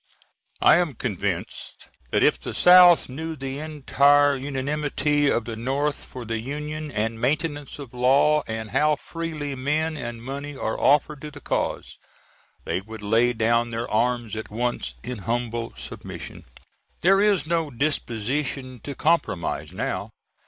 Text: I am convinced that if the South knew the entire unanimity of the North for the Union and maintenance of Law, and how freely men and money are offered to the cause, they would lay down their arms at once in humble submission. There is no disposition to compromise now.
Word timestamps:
I 0.61 0.77
am 0.77 0.95
convinced 0.95 1.85
that 2.09 2.23
if 2.23 2.39
the 2.41 2.55
South 2.55 3.07
knew 3.07 3.35
the 3.35 3.59
entire 3.59 4.35
unanimity 4.35 5.29
of 5.29 5.45
the 5.45 5.55
North 5.55 6.05
for 6.05 6.25
the 6.25 6.39
Union 6.39 6.89
and 6.89 7.21
maintenance 7.21 7.77
of 7.77 7.93
Law, 7.93 8.41
and 8.47 8.71
how 8.71 8.95
freely 8.95 9.53
men 9.53 9.95
and 9.95 10.23
money 10.23 10.57
are 10.57 10.75
offered 10.79 11.21
to 11.21 11.29
the 11.29 11.39
cause, 11.39 11.99
they 12.65 12.81
would 12.81 13.03
lay 13.03 13.31
down 13.31 13.69
their 13.69 13.87
arms 13.91 14.35
at 14.35 14.49
once 14.49 14.95
in 15.03 15.19
humble 15.19 15.75
submission. 15.77 16.45
There 17.01 17.21
is 17.21 17.45
no 17.45 17.69
disposition 17.69 18.79
to 18.79 18.95
compromise 18.95 19.71
now. 19.71 20.09